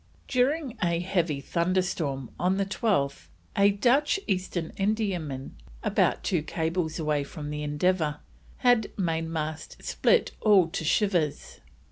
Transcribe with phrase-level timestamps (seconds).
[0.27, 5.51] During a heavy thunderstorm on the 12th, a Dutch East Indiaman,
[5.83, 8.17] about two cables away from the Endeavour,
[8.65, 11.59] had mainmast "split all to shivers."